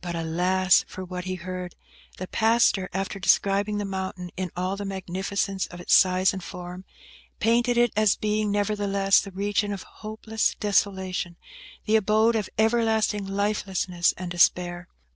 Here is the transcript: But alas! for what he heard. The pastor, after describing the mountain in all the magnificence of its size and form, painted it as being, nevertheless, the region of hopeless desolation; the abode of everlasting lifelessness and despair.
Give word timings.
But 0.00 0.16
alas! 0.16 0.84
for 0.88 1.04
what 1.04 1.26
he 1.26 1.36
heard. 1.36 1.76
The 2.16 2.26
pastor, 2.26 2.88
after 2.92 3.20
describing 3.20 3.78
the 3.78 3.84
mountain 3.84 4.32
in 4.36 4.50
all 4.56 4.76
the 4.76 4.84
magnificence 4.84 5.64
of 5.68 5.80
its 5.80 5.94
size 5.94 6.32
and 6.32 6.42
form, 6.42 6.84
painted 7.38 7.76
it 7.76 7.92
as 7.94 8.16
being, 8.16 8.50
nevertheless, 8.50 9.20
the 9.20 9.30
region 9.30 9.72
of 9.72 9.84
hopeless 9.84 10.56
desolation; 10.58 11.36
the 11.86 11.94
abode 11.94 12.34
of 12.34 12.50
everlasting 12.58 13.28
lifelessness 13.28 14.12
and 14.16 14.32
despair. 14.32 14.88